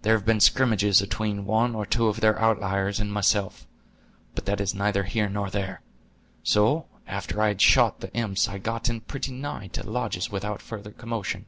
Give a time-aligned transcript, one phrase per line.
[0.00, 3.66] There have been scrimmages atween one or two of their outlyers and myself;
[4.34, 5.82] but that is neither here nor there.
[6.42, 10.30] So, after I had shot the imps, I got in pretty nigh to the lodges
[10.30, 11.44] without further commotion.